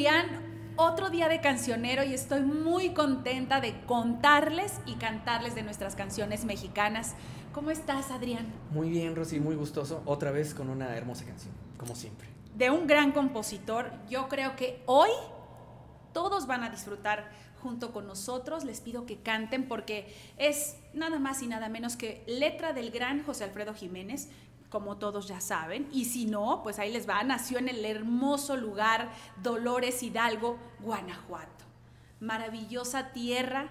Adrián, 0.00 0.72
otro 0.76 1.10
día 1.10 1.28
de 1.28 1.42
cancionero 1.42 2.02
y 2.02 2.14
estoy 2.14 2.40
muy 2.40 2.94
contenta 2.94 3.60
de 3.60 3.84
contarles 3.84 4.80
y 4.86 4.94
cantarles 4.94 5.54
de 5.54 5.62
nuestras 5.62 5.94
canciones 5.94 6.46
mexicanas. 6.46 7.16
¿Cómo 7.52 7.70
estás, 7.70 8.10
Adrián? 8.10 8.46
Muy 8.70 8.88
bien, 8.88 9.14
Rosy, 9.14 9.40
muy 9.40 9.56
gustoso. 9.56 10.00
Otra 10.06 10.30
vez 10.30 10.54
con 10.54 10.70
una 10.70 10.96
hermosa 10.96 11.26
canción, 11.26 11.52
como 11.76 11.94
siempre. 11.94 12.28
De 12.54 12.70
un 12.70 12.86
gran 12.86 13.12
compositor, 13.12 13.92
yo 14.08 14.26
creo 14.30 14.56
que 14.56 14.82
hoy 14.86 15.10
todos 16.14 16.46
van 16.46 16.62
a 16.62 16.70
disfrutar 16.70 17.30
junto 17.60 17.92
con 17.92 18.06
nosotros. 18.06 18.64
Les 18.64 18.80
pido 18.80 19.04
que 19.04 19.18
canten 19.18 19.68
porque 19.68 20.14
es 20.38 20.78
nada 20.94 21.18
más 21.18 21.42
y 21.42 21.46
nada 21.46 21.68
menos 21.68 21.96
que 21.96 22.24
letra 22.26 22.72
del 22.72 22.90
gran 22.90 23.22
José 23.22 23.44
Alfredo 23.44 23.74
Jiménez, 23.74 24.30
como 24.70 24.96
todos 24.96 25.28
ya 25.28 25.40
saben. 25.40 25.88
Y 25.92 26.06
si 26.06 26.26
no, 26.26 26.62
pues 26.62 26.78
ahí 26.78 26.90
les 26.90 27.08
va. 27.08 27.22
Nació 27.22 27.58
en 27.58 27.68
el 27.68 27.84
hermoso 27.84 28.56
lugar 28.56 29.10
Dolores 29.42 30.02
Hidalgo, 30.02 30.58
Guanajuato. 30.78 31.64
Maravillosa 32.20 33.12
tierra 33.12 33.68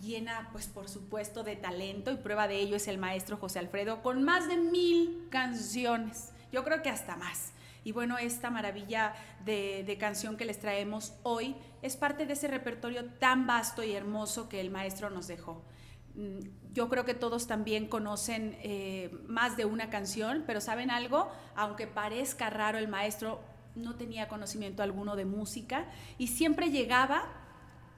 llena, 0.00 0.48
pues 0.52 0.66
por 0.66 0.88
supuesto, 0.88 1.42
de 1.42 1.56
talento 1.56 2.12
y 2.12 2.16
prueba 2.16 2.46
de 2.46 2.58
ello 2.58 2.76
es 2.76 2.88
el 2.88 2.98
maestro 2.98 3.36
José 3.36 3.58
Alfredo 3.58 4.02
con 4.02 4.22
más 4.22 4.48
de 4.48 4.56
mil 4.56 5.26
canciones. 5.30 6.30
Yo 6.52 6.62
creo 6.62 6.82
que 6.82 6.90
hasta 6.90 7.16
más. 7.16 7.52
Y 7.84 7.92
bueno, 7.92 8.16
esta 8.16 8.50
maravilla 8.50 9.14
de, 9.44 9.96
canción 10.00 10.36
que 10.36 10.46
les 10.46 10.58
traemos 10.58 11.12
hoy 11.22 11.54
es 11.82 11.96
parte 11.96 12.26
de 12.26 12.32
ese 12.32 12.48
repertorio 12.48 13.04
tan 13.18 13.46
vasto 13.46 13.82
y 13.82 13.92
hermoso 13.92 14.48
que 14.48 14.60
el 14.60 14.70
maestro 14.70 15.10
nos 15.10 15.26
dejó. 15.26 15.62
Yo 16.72 16.88
creo 16.88 17.04
que 17.04 17.14
todos 17.14 17.46
también 17.46 17.88
conocen 17.88 18.56
eh, 18.62 19.10
más 19.26 19.56
de 19.56 19.64
una 19.64 19.90
canción, 19.90 20.44
pero 20.46 20.60
¿saben 20.60 20.90
algo? 20.90 21.28
Aunque 21.56 21.86
parezca 21.86 22.50
raro, 22.50 22.78
el 22.78 22.88
maestro 22.88 23.40
no 23.74 23.96
tenía 23.96 24.28
conocimiento 24.28 24.82
alguno 24.82 25.16
de 25.16 25.24
música 25.24 25.86
y 26.18 26.28
siempre 26.28 26.70
llegaba 26.70 27.24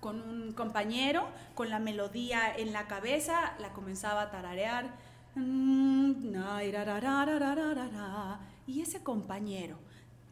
con 0.00 0.20
un 0.20 0.52
compañero, 0.52 1.28
con 1.54 1.70
la 1.70 1.78
melodía 1.78 2.54
en 2.54 2.72
la 2.72 2.86
cabeza, 2.86 3.54
la 3.60 3.72
comenzaba 3.72 4.22
a 4.22 4.30
tararear. 4.30 4.90
Y 8.66 8.80
ese 8.82 9.02
compañero 9.02 9.78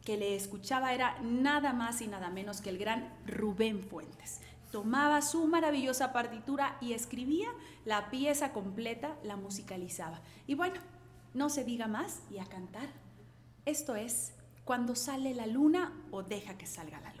que 0.03 0.17
le 0.17 0.35
escuchaba 0.35 0.93
era 0.93 1.19
nada 1.21 1.73
más 1.73 2.01
y 2.01 2.07
nada 2.07 2.29
menos 2.29 2.61
que 2.61 2.69
el 2.69 2.77
gran 2.77 3.07
Rubén 3.25 3.81
Fuentes. 3.81 4.41
Tomaba 4.71 5.21
su 5.21 5.47
maravillosa 5.47 6.13
partitura 6.13 6.77
y 6.81 6.93
escribía 6.93 7.49
la 7.85 8.09
pieza 8.09 8.53
completa, 8.53 9.17
la 9.23 9.35
musicalizaba. 9.35 10.21
Y 10.47 10.55
bueno, 10.55 10.79
no 11.33 11.49
se 11.49 11.63
diga 11.63 11.87
más 11.87 12.21
y 12.29 12.39
a 12.39 12.45
cantar. 12.45 12.89
Esto 13.65 13.95
es 13.95 14.33
cuando 14.65 14.95
sale 14.95 15.35
la 15.35 15.47
luna 15.47 15.93
o 16.11 16.23
deja 16.23 16.57
que 16.57 16.65
salga 16.65 17.01
la 17.01 17.13
luna. 17.13 17.20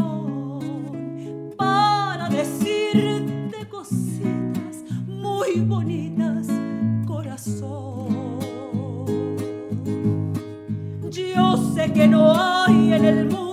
que 11.89 12.07
no 12.07 12.35
hay 12.35 12.93
en 12.93 13.05
el 13.05 13.25
mundo. 13.25 13.50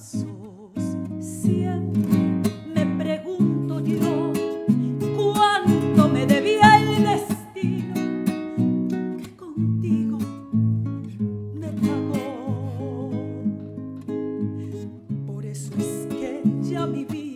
pasos. 0.00 0.26
Siempre 1.20 2.46
me 2.74 2.86
pregunto 3.04 3.80
yo 3.80 4.32
cuánto 5.14 6.08
me 6.08 6.24
debía 6.26 6.78
el 6.78 7.04
destino 7.04 7.94
que 9.18 9.36
contigo 9.36 10.18
me 11.54 11.68
pagó. 11.68 13.10
Por 15.26 15.44
eso 15.44 15.72
es 15.78 16.06
que 16.08 16.42
ya 16.62 16.86
mi 16.86 17.04
vida 17.04 17.29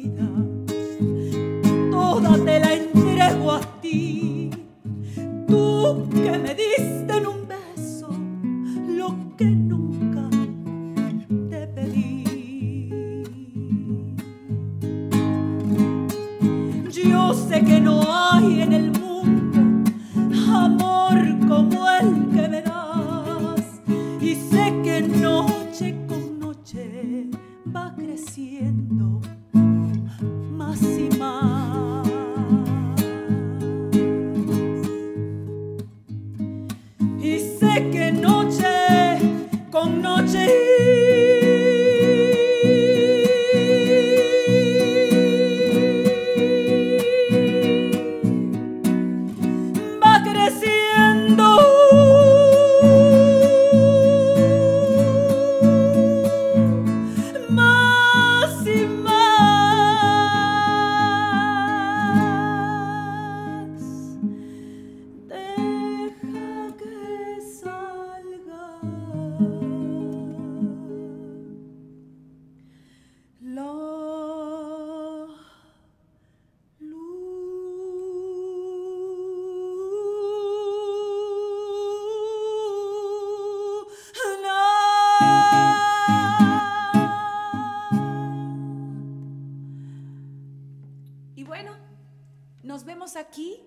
nos 92.84 92.88
vemos 92.88 93.16
aquí 93.16 93.62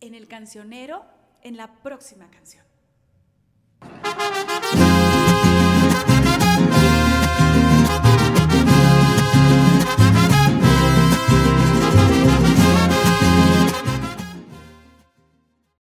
en 0.00 0.14
el 0.14 0.28
cancionero 0.28 1.04
en 1.42 1.58
la 1.58 1.82
próxima 1.82 2.30
canción. 2.30 2.64